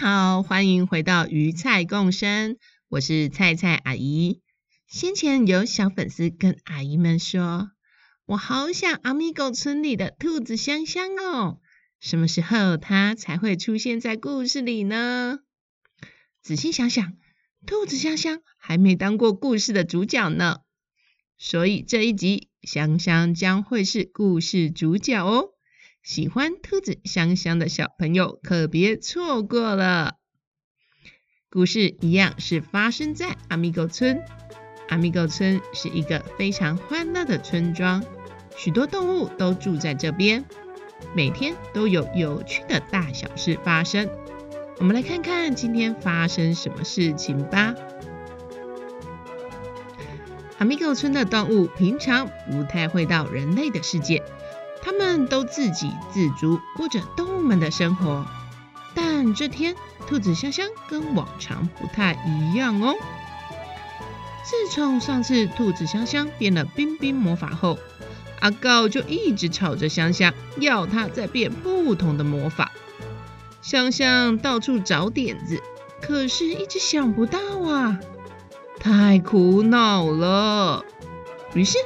[0.00, 2.56] 好，欢迎回到鱼菜共生，
[2.88, 4.40] 我是菜菜阿姨。
[4.86, 7.72] 先前有小粉丝跟阿姨们说，
[8.24, 11.58] 我好想阿米狗村里的兔子香香哦，
[11.98, 15.40] 什么时候它才会出现在故事里呢？
[16.42, 17.14] 仔细想想，
[17.66, 20.60] 兔子香香还没当过故事的主角呢，
[21.38, 25.48] 所以这一集香香将会是故事主角哦。
[26.08, 30.14] 喜欢兔子香香的小朋友可别错过了。
[31.50, 34.22] 故事一样是发生在阿米狗村。
[34.88, 38.02] 阿米狗村是一个非常欢乐的村庄，
[38.56, 40.46] 许多动物都住在这边，
[41.14, 44.08] 每天都有有趣的大小事发生。
[44.78, 47.74] 我们来看看今天发生什么事情吧。
[50.56, 54.24] 阿米狗村的动物平常不太会到人类的世界。
[54.82, 58.26] 他们都自给自足，过着动物们的生活。
[58.94, 59.76] 但这天，
[60.06, 62.94] 兔子香香跟往常不太一样哦。
[64.44, 67.78] 自从上次兔子香香变了冰冰魔法后，
[68.40, 72.72] 阿告就一直吵着香香，要他再变不同的魔法。
[73.60, 75.60] 香香到处找点子，
[76.00, 78.00] 可是一直想不到啊，
[78.80, 80.84] 太苦恼了。
[81.52, 81.76] 于是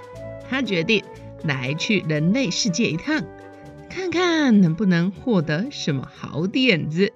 [0.48, 1.04] 他决定。
[1.44, 3.24] 来去人类世界一趟，
[3.90, 7.12] 看看能不能获得什么好点子。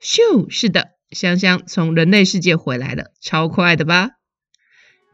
[0.00, 4.10] 咻，是的，香香从人类世界回来了，超快的吧？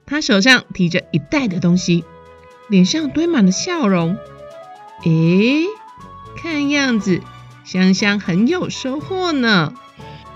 [0.07, 2.05] 她手上提着一袋的东西，
[2.69, 4.17] 脸上堆满了笑容。
[5.05, 5.65] 诶，
[6.37, 7.21] 看样子
[7.65, 9.75] 香香很有收获呢。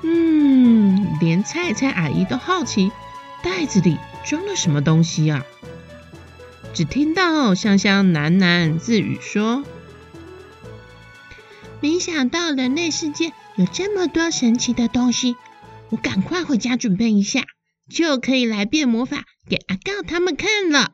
[0.03, 2.93] 嗯，连菜菜阿姨都好奇。
[3.43, 5.45] 袋子里装了什么东西啊？
[6.75, 9.63] 只听到香香喃喃自语说
[11.81, 15.37] ：“没想到人类世界有这么多神奇的东西，
[15.91, 17.45] 我赶快回家准备一下，
[17.91, 20.93] 就可以来变魔法给阿告他们看了。”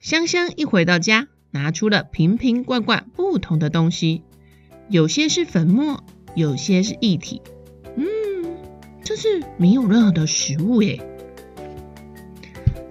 [0.00, 4.22] 香香一回到家，拿出了瓶瓶罐罐不同的东西，
[4.88, 6.02] 有些是粉末，
[6.34, 7.42] 有些是液体。
[7.96, 8.04] 嗯
[9.04, 11.00] 这是没有任何的食物耶。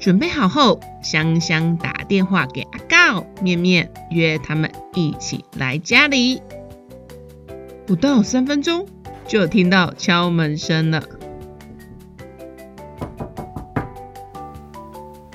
[0.06, 6.44] 准备好后，香香打电话给阿告、面面，约他们一起来家里。
[7.88, 8.86] 不到三分钟，
[9.26, 11.02] 就听到敲门声了。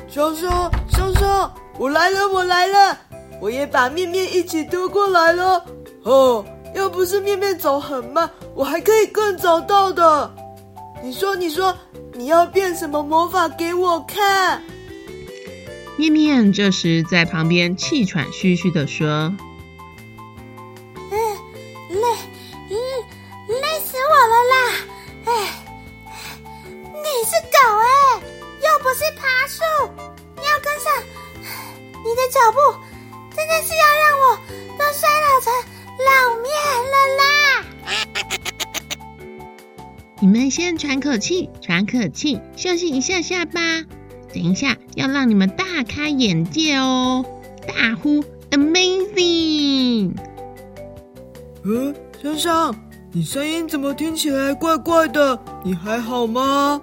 [0.07, 2.97] 香香，香香，我来了，我来了，
[3.41, 5.65] 我也把面面一起拖过来了。
[6.05, 6.45] 哦，
[6.77, 10.31] 要不是面面走很慢，我还可以更早到的。
[11.03, 11.77] 你说，你说，
[12.21, 14.61] 你要变什么魔法给我看？
[15.97, 19.35] 面面这时在旁边气喘吁吁地说
[40.51, 43.61] ：“们先喘口气，喘口气，休息一下下吧。
[44.35, 47.25] 等一下要让你们大开眼界哦，
[47.69, 50.17] 大呼 Amazing！
[51.65, 52.75] 嗯，香香，
[53.13, 55.39] 你声音怎么听起来怪怪的？
[55.65, 56.83] 你还好吗？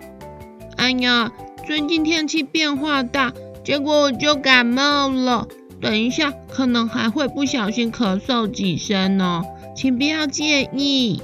[0.77, 1.29] 哎呀，
[1.65, 3.33] 最近天气变化大，
[3.65, 5.45] 结果我就感冒了。
[5.81, 9.43] 等一下可能还会不小心咳嗽几声呢，
[9.75, 11.21] 请不要介意。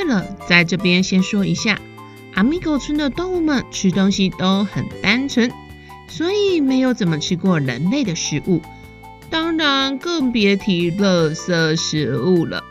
[0.00, 1.78] 对了，在这边先说一下，
[2.32, 5.52] 阿米狗村的动物们吃东西都很单纯，
[6.08, 8.62] 所以没有怎么吃过人类的食物，
[9.28, 12.64] 当然更别提垃圾食物了，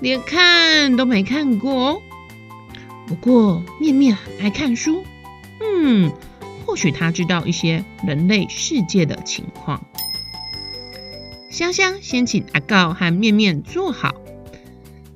[0.00, 2.02] 连看都没看过哦。
[3.06, 5.04] 不过面面很爱看书，
[5.60, 6.10] 嗯，
[6.64, 9.84] 或许他知道一些人类世界的情况。
[11.50, 14.14] 香香先请阿告和面面坐好，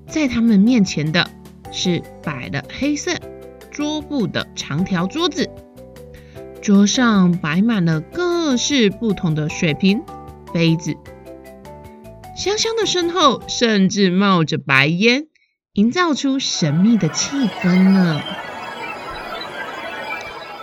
[0.07, 1.31] 在他们面前的。
[1.77, 3.11] 是摆了黑色
[3.73, 5.51] 桌布的长条桌子，
[6.63, 10.05] 桌上摆满了各式不同的水瓶、
[10.53, 10.95] 杯子。
[12.37, 15.27] 香香的身后甚至冒着白烟，
[15.73, 18.23] 营造出神秘的气氛呢。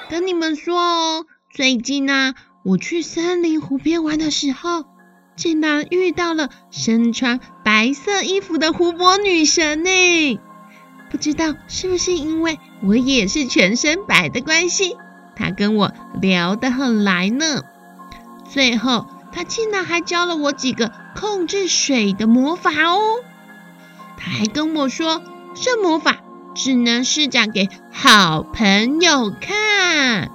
[0.10, 4.86] 跟你们说哦，最近啊，我去森林湖边玩的时候，
[5.36, 10.40] 竟然遇到了身穿白色衣服的湖泊女神呢。
[11.12, 14.96] 不知道是不是因为我也是全身白的关系，
[15.36, 15.92] 他跟我
[16.22, 17.64] 聊得很来呢。
[18.50, 23.00] 最后，他竟然还教了我几个控制水的魔法哦。
[24.18, 25.22] 他还跟我说，
[25.54, 26.18] 这魔法
[26.56, 30.32] 只能施展给好朋友看。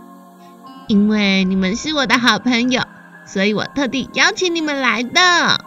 [0.88, 2.82] 因为你们是我的好朋友，
[3.26, 5.20] 所以我特地邀请你们来的。
[5.20, 5.60] 阿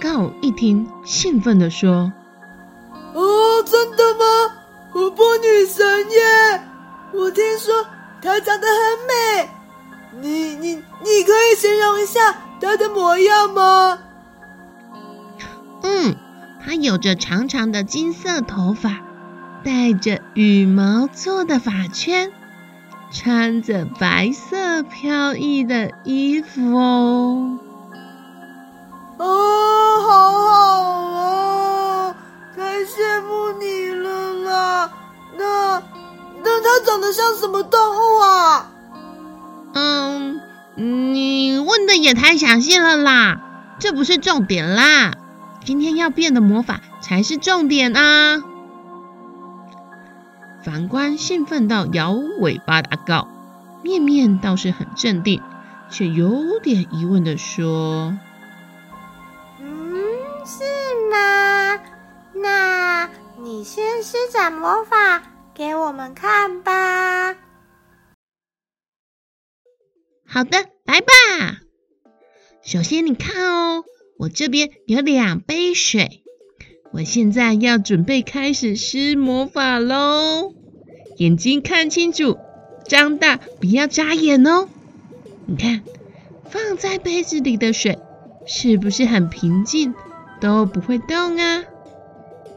[0.00, 2.12] 告一听，兴奋地说
[3.14, 4.24] ：“哦，真的吗？
[4.92, 6.62] 湖泊女神耶！
[7.12, 7.84] 我听说
[8.22, 9.48] 她长得很美，
[10.20, 13.98] 你你你可以形容一下她的模样吗？”
[15.82, 16.16] 嗯，
[16.64, 19.00] 她有着长长的金色头发，
[19.64, 22.32] 戴着羽毛做的发圈。
[23.12, 27.58] 穿着白色飘逸的衣服，哦，
[42.14, 43.40] 也太详细了啦，
[43.80, 45.14] 这不是重点啦，
[45.64, 48.40] 今天要变的魔法才是重点啊！
[50.64, 53.26] 反观兴奋到摇尾巴的阿告，
[53.82, 55.42] 面面倒是很镇定，
[55.90, 58.16] 却有点疑问的说
[59.58, 60.04] ：“嗯，
[60.46, 60.62] 是
[61.10, 61.80] 吗？
[62.34, 63.10] 那
[63.42, 65.20] 你先施展魔法
[65.52, 67.34] 给我们看吧。”
[70.30, 71.63] 好的，来吧。
[72.64, 73.84] 首先你看哦，
[74.16, 76.22] 我这边有两杯水。
[76.92, 80.54] 我现在要准备开始施魔法喽，
[81.18, 82.38] 眼睛看清楚，
[82.88, 84.68] 张大，不要眨眼哦。
[85.44, 85.82] 你看，
[86.48, 87.98] 放在杯子里的水
[88.46, 89.92] 是不是很平静，
[90.40, 91.64] 都不会动啊？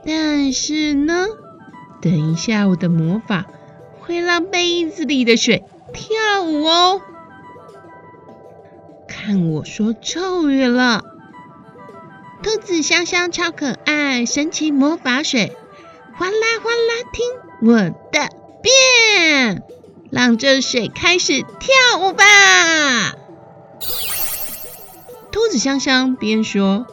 [0.06, 1.26] 但是呢，
[2.02, 3.46] 等一下我的魔法
[4.00, 5.64] 会让杯子里的水
[5.94, 7.02] 跳舞哦。
[9.28, 11.04] 看我说咒语了。
[12.42, 15.52] 兔子香香超可爱，神奇魔法水，
[16.16, 16.34] 哗啦
[16.64, 18.30] 哗啦，听我的
[18.62, 19.64] 变，
[20.12, 22.24] 让这水开始跳舞吧！
[25.30, 26.88] 兔子香香边说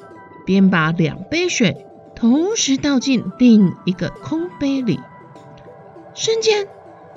[0.44, 1.86] 边把两杯水
[2.16, 4.98] 同时倒进另一个空杯里，
[6.16, 6.66] 瞬间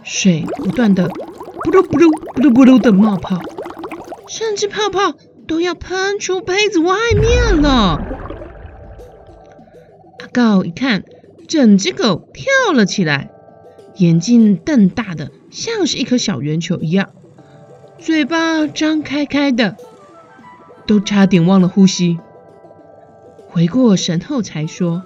[0.03, 3.39] 水不断的噗噜噗噜噗噜噗噜的冒泡，
[4.27, 8.01] 甚至泡泡都要喷出杯子外面了。
[10.19, 11.03] 阿告一看，
[11.47, 13.31] 整只狗跳了起来，
[13.95, 17.09] 眼睛瞪大的像是一颗小圆球一样，
[17.97, 19.77] 嘴巴张开开的，
[20.85, 22.19] 都差点忘了呼吸。
[23.47, 25.03] 回过神后才说：“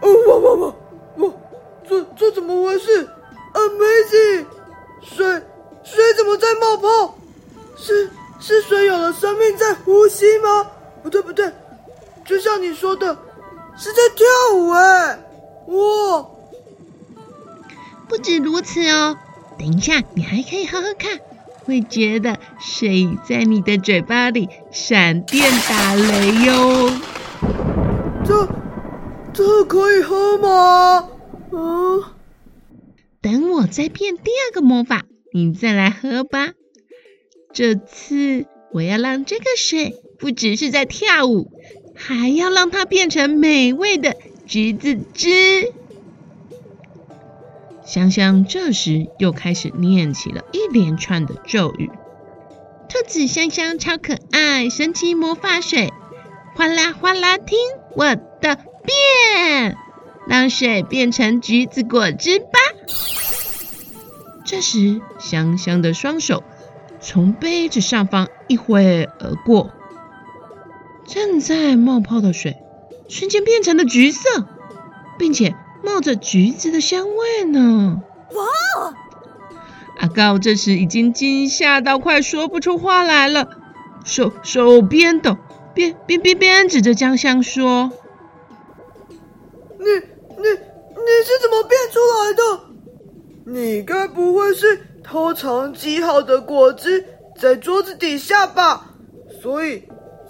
[0.00, 0.74] 哦，哇哇哇
[14.70, 15.18] 跳舞哎！
[15.66, 16.26] 哇！
[18.08, 19.18] 不止如此哦，
[19.58, 21.18] 等一下你还可以喝喝看，
[21.64, 26.90] 会觉得水在你的嘴巴里闪电打雷哟。
[28.24, 28.48] 这
[29.32, 31.08] 这可以喝吗？
[31.52, 32.02] 嗯。
[33.20, 36.52] 等我再变第二个魔法，你再来喝吧。
[37.52, 41.50] 这次我要让这个水不只是在跳舞。
[42.02, 44.16] 还要让它变成美味的
[44.50, 45.72] 橘子汁。
[47.84, 51.88] 香香这时又开始念起了一连串的咒语
[52.90, 55.92] ：“兔子香香超可爱，神奇魔法水，
[56.56, 57.56] 哗啦哗啦，听
[57.94, 59.76] 我的变，
[60.26, 62.48] 让水变成橘子果汁吧。”
[64.44, 66.42] 这时，香香的双手
[67.00, 69.70] 从杯子上方一挥而过。
[71.06, 72.56] 正在冒泡的水，
[73.10, 74.46] 瞬间变成了橘色，
[75.18, 78.00] 并且冒着橘子的香味呢！
[78.30, 78.94] 哇！
[79.98, 83.50] 阿告这时已经惊吓到快说不出话来了，
[84.04, 85.36] 手手边抖，
[85.74, 87.90] 边边边边指着江香说
[89.76, 92.60] ：“你你你是怎么变出来的？
[93.52, 97.04] 你该不会是偷藏极好的果汁，
[97.36, 98.94] 在桌子底下吧，
[99.42, 99.82] 所以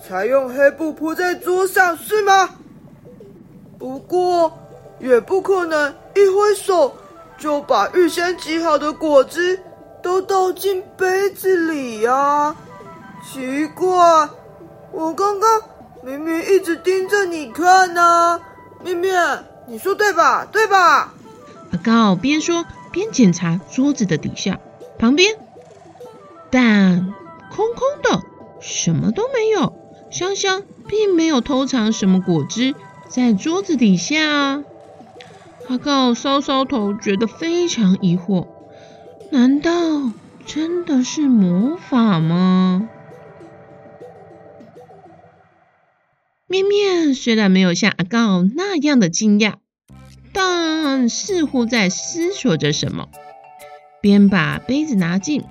[0.03, 2.57] 才用黑布铺在桌上，是吗？
[3.81, 4.53] 不过
[4.99, 6.95] 也不可能一挥手
[7.39, 9.59] 就把预先挤好的果汁
[10.03, 12.55] 都倒进杯子里呀。
[13.25, 14.29] 奇怪，
[14.93, 15.63] 我刚刚
[16.03, 18.39] 明明一直盯着你看呢。
[18.85, 20.47] 面面，你说对吧？
[20.53, 21.15] 对吧？
[21.73, 24.61] 阿高边说边检查桌子的底下、
[24.99, 25.39] 旁边，
[26.51, 27.15] 但
[27.51, 28.23] 空空的，
[28.61, 29.73] 什么都没有。
[30.11, 32.75] 香香并没有偷藏什么果汁
[33.11, 34.63] 在桌子底下。
[35.69, 38.49] 阿告搔搔头，觉得非常疑惑：
[39.31, 39.71] 难道
[40.47, 42.89] 真的是魔法吗？
[46.47, 49.55] 面面虽然没有像阿告那样的惊讶，
[50.33, 53.09] 但似乎在思索着什么，
[54.01, 55.45] 边把杯子拿近，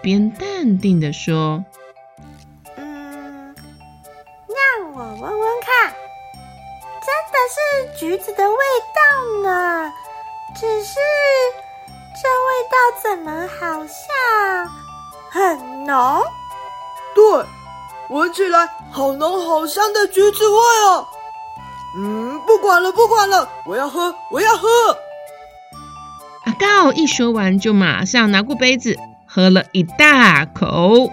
[0.00, 1.66] 边淡定地说
[7.38, 8.56] ：“的是橘子的味
[8.94, 9.92] 道呢。
[10.54, 10.98] 只是
[12.20, 14.68] 这味道怎么好像
[15.30, 16.24] 很浓？
[17.14, 17.46] 对。”
[18.10, 21.06] 闻起来好浓好香的橘子味哦！
[21.98, 24.66] 嗯，不管了不管了，我要喝我要喝！
[26.46, 31.10] 阿高一说完就马上拿过杯子喝了一大口。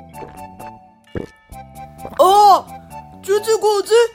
[2.17, 2.65] 哦，
[3.21, 4.14] 橘子果汁真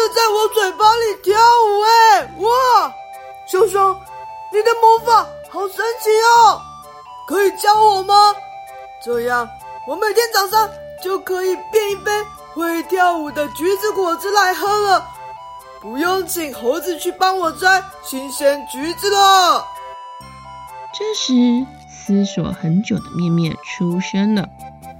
[0.00, 2.22] 的在我嘴巴里跳舞哎！
[2.38, 2.94] 哇，
[3.46, 3.96] 熊熊，
[4.52, 6.60] 你的魔法好神奇哦！
[7.26, 8.14] 可以教我吗？
[9.04, 9.48] 这样
[9.86, 10.68] 我每天早上。
[11.02, 12.12] 就可以变一杯
[12.52, 15.02] 会跳舞的橘子果汁来喝了，
[15.80, 19.66] 不用请猴子去帮我摘新鲜橘子了。
[20.92, 21.32] 这时，
[21.88, 24.46] 思索很久的面面出声了：“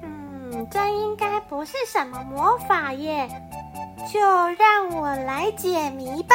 [0.03, 3.29] 嗯，这应该不是什么魔法耶，
[4.13, 6.35] 就让我来解谜吧。”“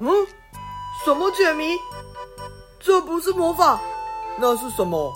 [0.00, 0.26] 嗯，
[1.04, 1.76] 什么解谜？
[2.80, 3.80] 这不是魔法，
[4.38, 5.14] 那是什么？”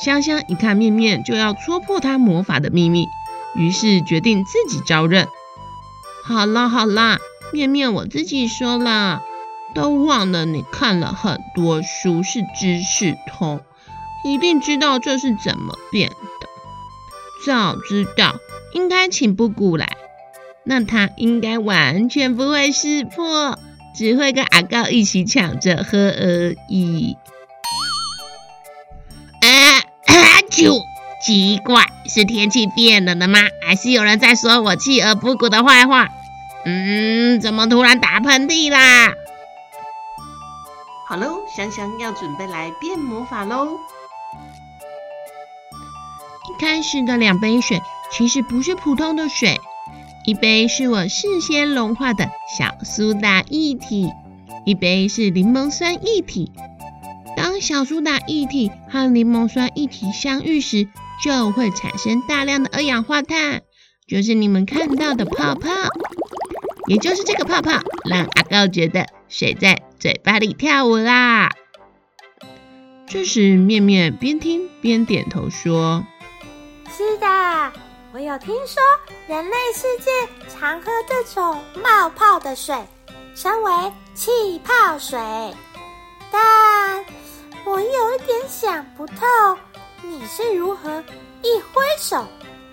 [0.00, 3.06] 香香一看面面就要戳破他魔法的秘密，
[3.54, 5.28] 于是决定自己招认。
[6.24, 7.18] 好啦好啦，
[7.52, 9.22] 面面我自己说啦，
[9.74, 13.60] 都忘了你看了很多书，是知识通，
[14.24, 16.16] 一定知道这是怎么变的。
[17.44, 18.36] 早知道
[18.72, 19.96] 应该请布谷来，
[20.64, 23.58] 那他应该完全不会识破，
[23.94, 27.16] 只会跟阿高一起抢着喝而已。
[29.40, 29.80] 啊
[30.50, 30.80] 就
[31.24, 33.40] 奇怪，是天气变冷了的吗？
[33.66, 36.08] 还是有人在说我弃而不顾的坏话？
[36.64, 39.14] 嗯，怎么突然打喷嚏啦？
[41.08, 43.78] 好喽，香香要准备来变魔法喽。
[46.50, 49.60] 一开始的两杯水其实不是普通的水，
[50.24, 54.08] 一杯是我事先融化的小苏打液体，
[54.64, 56.52] 一杯是柠檬酸液体。
[57.36, 60.86] 当小苏打液体和柠檬酸液体相遇时，
[61.24, 63.62] 就会产生大量的二氧化碳，
[64.06, 65.68] 就是你们看到的泡泡。
[66.86, 71.50] 也就是这个泡泡，让阿高觉得水在嘴巴里跳舞啦。
[73.06, 76.06] 这时，面面边听边点头说
[76.96, 77.72] ：“是的，
[78.14, 78.82] 我有听说
[79.26, 80.10] 人类世界
[80.54, 82.76] 常喝这种冒泡的水，
[83.34, 83.72] 称为
[84.14, 84.30] 气
[84.62, 85.18] 泡水，
[86.30, 87.02] 但……”
[87.64, 89.24] 我有一点想不透，
[90.02, 91.02] 你是如何
[91.42, 92.26] 一挥手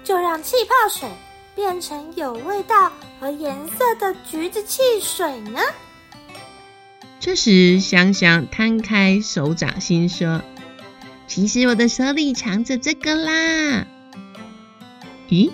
[0.04, 1.08] 就让气泡水
[1.56, 5.62] 变成有味道和颜色的橘子汽水呢？
[7.20, 10.42] 这时，香香摊开手掌心说
[11.28, 13.86] ：“其实我的手里藏着这个啦。”
[15.30, 15.52] 咦，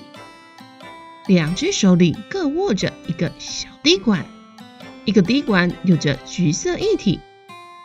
[1.28, 4.26] 两只手里各握着一个小滴管，
[5.04, 7.20] 一个滴管有着橘色液体，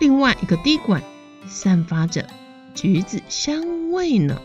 [0.01, 1.03] 另外一个滴管。
[1.49, 2.29] 散发着
[2.75, 4.41] 橘子香味呢。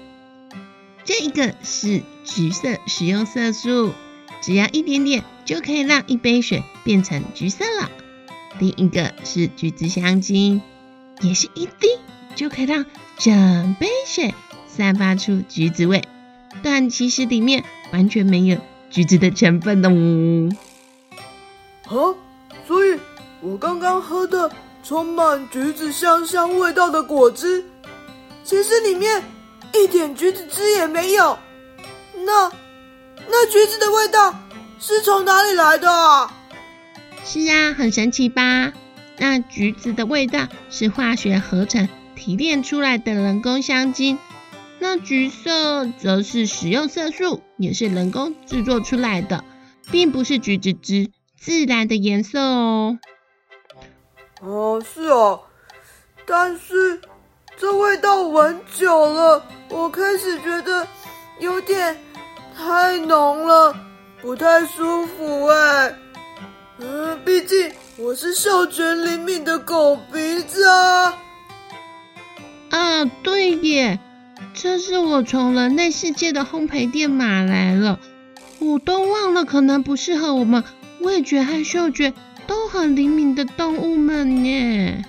[1.03, 3.93] 这一个是橘色食用色素，
[4.41, 7.91] 只要一点点就可以让一杯水变成橘色了。
[8.59, 10.61] 另一个是橘子香精，
[11.21, 11.87] 也是一滴
[12.35, 12.85] 就可以让
[13.19, 14.33] 整杯水
[14.67, 16.05] 散发出橘子味，
[16.63, 18.57] 但其实里面完全没有
[18.89, 20.55] 橘子的成分哦。
[21.85, 22.15] 啊，
[22.67, 22.99] 所以
[23.41, 24.51] 我刚刚喝的。
[24.87, 27.65] 充满橘子香香味道的果汁，
[28.43, 29.23] 其实里面
[29.73, 31.39] 一点橘子汁也没有。
[32.23, 32.51] 那
[33.27, 34.31] 那橘子的味道
[34.79, 36.31] 是从哪里来的啊？
[37.23, 38.73] 是啊，很神奇吧？
[39.17, 44.19] 那橘子的味道是化学合成提炼出来的人工香精。
[44.87, 49.43] 那橘色则是食用色素，也是人工制作出来的，
[49.89, 52.99] 并不是橘子汁自然的颜色哦。
[54.41, 55.41] 哦，是哦，
[56.27, 57.01] 但是
[57.57, 60.87] 这味道闻久了，我开始觉得
[61.39, 61.97] 有点
[62.55, 63.75] 太浓了，
[64.21, 65.95] 不太舒服哎。
[66.77, 71.17] 嗯，毕竟我是嗅觉灵敏的狗鼻子啊。
[72.69, 73.99] 啊，对耶，
[74.53, 77.99] 这是我从人类世界的烘焙店买来了，
[78.59, 80.63] 我都忘了，可能不适合我们
[80.99, 82.13] 味觉和嗅觉。
[82.47, 85.03] 都很灵敏的动物们耶！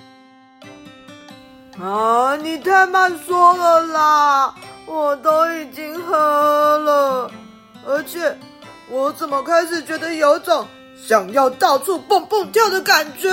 [1.79, 4.55] 啊，你太慢说了啦！
[4.87, 7.29] 我都已经喝了，
[7.85, 8.35] 而且
[8.89, 10.65] 我怎么开始觉得有种
[10.99, 13.29] 想要到处蹦蹦跳的感觉？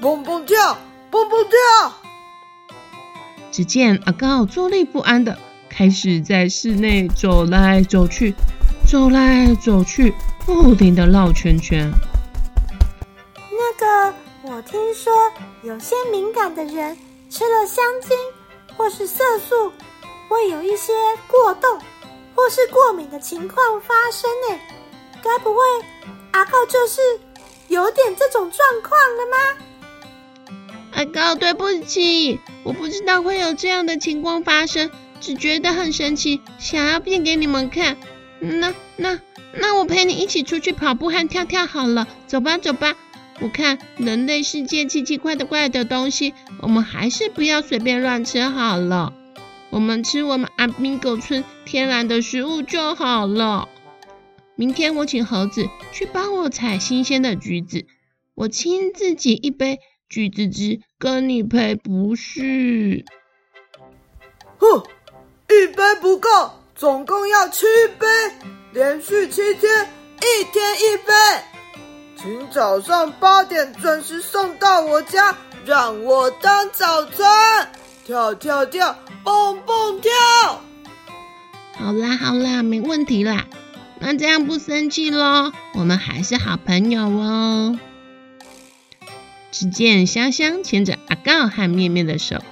[0.00, 0.78] 蹦蹦跳，
[1.10, 1.92] 蹦蹦跳！
[3.54, 8.34] 只见阿高坐立不安的开始在室内走来走去，
[8.84, 10.12] 走来走去，
[10.44, 11.88] 不停的绕圈圈。
[13.52, 15.12] 那个，我听说
[15.62, 16.98] 有些敏感的人
[17.30, 18.18] 吃了香精
[18.76, 19.70] 或是色素，
[20.28, 20.92] 会有一些
[21.28, 21.78] 过动
[22.34, 24.60] 或是过敏的情况发生呢。
[25.22, 25.60] 该不会
[26.32, 27.00] 阿高就是
[27.68, 29.64] 有点这种状况了吗？
[30.94, 37.96] 阿高，对不起，我不知道会有这样的情况发生，只觉得很神奇，想要变给你们看。
[38.40, 39.20] 那那
[39.54, 42.94] 那我陪你一起出去跑步和跳跳好了，走吧走吧。
[43.40, 49.12] 我看人类世界奇奇怪的怪的东西，我们还是不要随便乱吃好了。
[49.70, 53.68] 我们吃我们阿明狗村天然的食物就好了。
[54.54, 57.86] 明天我请猴子去帮我采新鲜的橘子，
[58.36, 63.04] 我亲自挤一杯橘子汁跟你赔，不是？
[64.58, 64.82] 哼，
[65.48, 66.28] 一杯不够，
[66.74, 67.66] 总共要七
[67.98, 68.06] 杯，
[68.72, 71.12] 连续七天，一天一杯。
[72.16, 75.36] 请早上八点准时送到我家，
[75.66, 77.70] 让我当早餐。
[78.06, 80.10] 跳跳跳，蹦蹦跳。
[81.76, 83.46] 好啦好啦，没问题啦。
[83.98, 85.50] 那这样不生气喽？
[85.74, 87.78] 我们还是好朋友哦。
[89.54, 92.42] 只见香香牵着阿告和面面的手，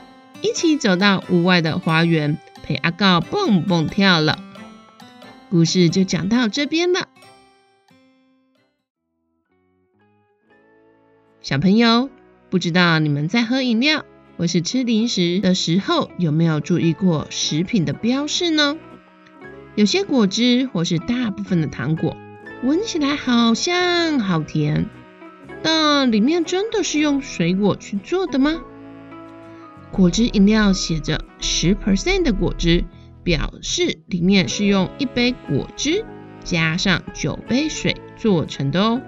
[0.41, 4.39] 一起走到屋外的花园，陪阿告蹦蹦跳了。
[5.51, 7.09] 故事就讲到这边了。
[11.41, 12.09] 小朋友，
[12.51, 14.05] 不知道你们在喝饮料
[14.37, 18.79] 或是吃零食的时候，有没有注意过食品的标示呢？
[19.75, 22.17] 有些果汁或是大部分的糖果，
[22.63, 24.89] 闻起来好香好甜，
[25.63, 28.61] 但里面真的是用水果去做的吗？
[29.91, 32.85] 果汁饮料写着十 percent 的果汁，
[33.23, 36.05] 表示里面是用一杯果汁
[36.43, 39.01] 加上九杯水做成的哦。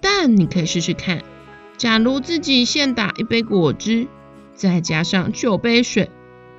[0.00, 1.22] 但你可以试试看，
[1.76, 4.08] 假如自己现打一杯果汁，
[4.54, 6.10] 再加上九杯水，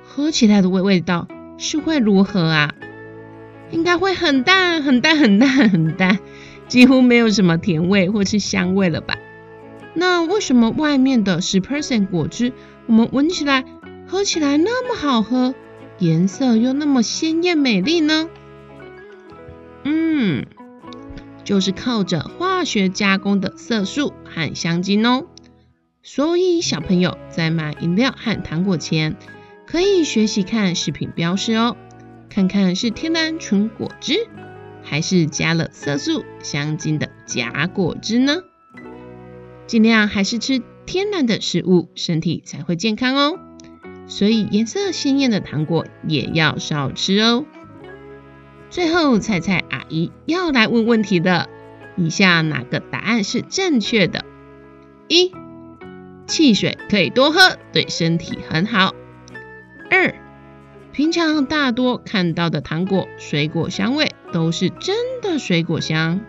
[0.02, 2.74] 喝起来的味味道是会如何啊？
[3.70, 6.18] 应该会很淡、很淡、很淡、很淡，
[6.68, 9.18] 几乎没有什么甜味或是香味了吧？
[9.94, 12.52] 那为什么外面的十 percent 果汁，
[12.86, 13.64] 我们闻起来、
[14.06, 15.54] 喝起来那么好喝，
[15.98, 18.28] 颜色又那么鲜艳美丽呢？
[19.84, 20.46] 嗯。
[21.44, 25.24] 就是靠着化学加工的色素和香精哦，
[26.02, 29.16] 所以小朋友在买饮料和糖果前，
[29.66, 31.74] 可以学习看食品标示哦，
[32.28, 34.28] 看看是天然纯果汁，
[34.88, 38.42] 还是加了色素、香精的假果汁呢？
[39.66, 43.38] 尽量还是吃天然的食物，身体才会健康哦。
[44.06, 47.44] 所以颜色鲜艳的糖果也要少吃哦。
[48.70, 51.50] 最后，菜菜阿姨要来问问题的，
[51.96, 54.24] 以下哪个答案是正确的？
[55.08, 55.32] 一、
[56.26, 58.94] 汽水可以多喝，对身体很好。
[59.90, 60.14] 二、
[60.92, 66.20] 平常大多看到的糖果、水果香味都是真的水果香。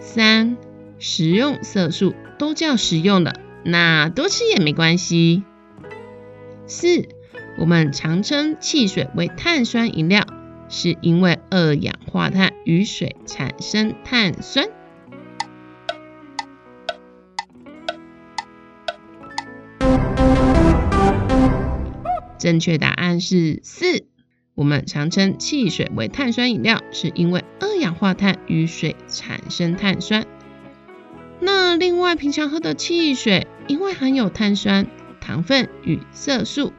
[0.00, 0.56] 三、
[0.98, 5.42] 食用色素都叫食用的，那多吃也没关系。
[6.66, 7.08] 四、
[7.58, 10.26] 我们常称汽水为碳酸饮料。
[10.68, 14.66] 是因为二氧化碳与水产生碳酸。
[22.36, 24.06] 正确答案是四。
[24.56, 30.26] 我们常称汽水为碳酸饮料，是因为二氧化碳与水产生碳酸。
[31.40, 34.86] 那另外，平常喝的汽水，因为含有碳酸、
[35.20, 36.72] 糖分与色素，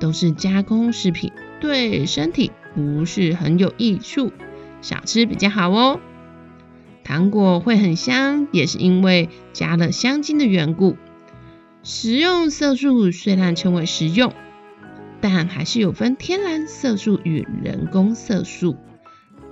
[0.00, 1.32] 都是加工食品。
[1.60, 4.32] 对身体不是很有益处，
[4.80, 6.00] 少吃比较好哦。
[7.04, 10.96] 糖果会很香，也是因为加了香精的缘故。
[11.84, 14.32] 食用色素虽然称为食用，
[15.20, 18.76] 但还是有分天然色素与人工色素。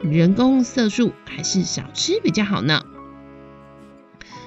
[0.02, 2.83] 人工色素还是少吃比较好呢。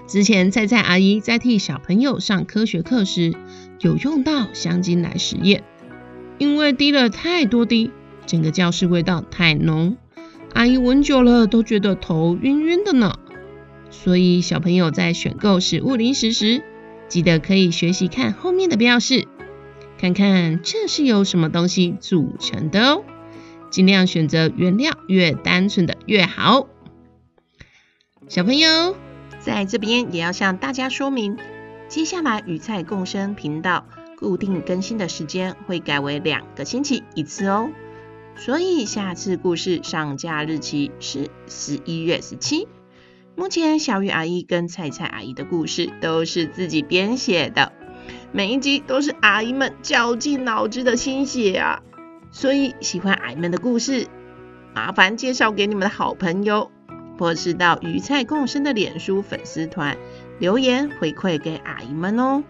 [0.08, 3.34] 之前菜菜阿姨在替小朋友上科学课时，
[3.80, 5.64] 有用到香精来实验，
[6.38, 7.92] 因为滴了太多滴，
[8.26, 9.98] 整个教室味道太浓，
[10.54, 13.20] 阿姨闻久了都觉得头晕晕的呢。
[13.90, 16.64] 所以小朋友在选购食物零食时，
[17.08, 19.21] 记得可以学习看后面的标示，
[20.02, 23.04] 看看这是由什么东西组成的哦。
[23.70, 26.68] 尽量选择原料越单纯的越好。
[28.28, 28.98] 小朋友。
[29.40, 31.38] 在这边也要向大家说明，
[31.88, 33.86] 接下来与菜共生频道
[34.18, 37.72] 固定更新的时间会改为两个星期一次哦，
[38.36, 42.68] 所以下次故事上架日期是十一月十七。
[43.36, 47.74] 目前小鱼阿姨跟菜菜阿姨的故事都是自己编写的，
[48.34, 51.82] 每一集都是阿姨们绞尽脑汁的心血啊，
[52.32, 54.08] 所以喜欢阿姨们的故事，
[54.74, 56.72] 麻烦介绍给你们的好朋友。
[57.20, 59.96] 或是到鱼菜共生的脸书粉丝团
[60.40, 62.44] 留言回馈给阿姨们哦。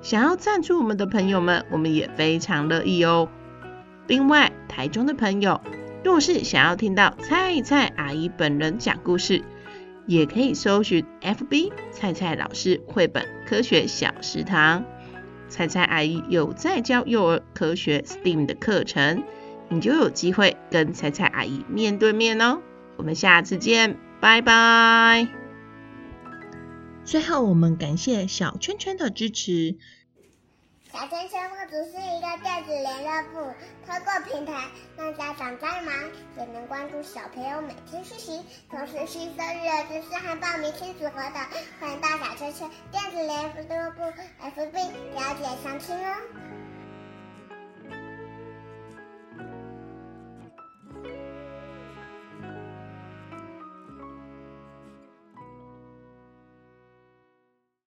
[0.00, 3.28] 想要赞助我们的朋友们，我们也非常乐意哦。
[4.06, 5.60] 另外，台中的朋友
[6.02, 9.42] 若是想要听到菜菜阿姨本人讲故事，
[10.06, 14.84] 也可以搜寻 FB 菜菜老师绘本科学小食堂。
[15.50, 19.24] 菜菜阿姨有在教幼儿科学 STEAM 的课程，
[19.68, 22.62] 你就有机会跟菜菜阿姨面对面哦。
[22.96, 25.28] 我们下次见，拜拜。
[27.04, 29.76] 最后，我们感谢小圈圈的支持。
[30.92, 33.54] 小圈圈不只是一个电子联络部，
[33.86, 34.64] 通过平台
[34.96, 35.94] 让家长再忙
[36.36, 41.34] 也能关注小朋友每天学习，同时吸收育儿知识和报名亲子活动。
[41.78, 44.02] 欢迎到小圈圈电子联络部
[44.42, 46.59] FB 了解详情哦。